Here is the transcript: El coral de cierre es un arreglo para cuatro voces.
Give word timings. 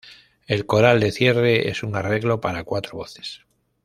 El 0.47 0.65
coral 0.65 0.99
de 0.99 1.11
cierre 1.11 1.69
es 1.69 1.83
un 1.83 1.95
arreglo 1.95 2.41
para 2.41 2.63
cuatro 2.63 2.97
voces. 2.97 3.41